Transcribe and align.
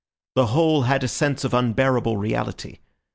The 0.33 0.47
whole 0.47 0.81
had 0.81 1.03
a 1.03 1.07
sense 1.07 1.43
of 1.43 1.53
unbearable 1.53 2.17
reality. 2.17 2.79